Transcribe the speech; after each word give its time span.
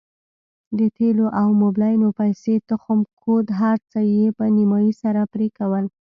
د 0.77 0.79
تېلو 0.97 1.25
او 1.41 1.47
موبلينو 1.61 2.07
پيسې 2.19 2.53
تخم 2.69 2.99
کود 3.21 3.45
هرڅه 3.61 3.99
يې 4.13 4.25
په 4.37 4.45
نيمايي 4.55 4.93
سره 5.01 5.21
پرې 5.33 5.47
کول. 5.57 5.85